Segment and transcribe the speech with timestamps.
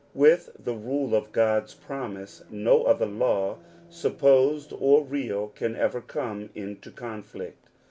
[0.15, 6.49] With the rule of God's promise no other law, supposed or real, can ever come
[6.55, 7.67] into conflict.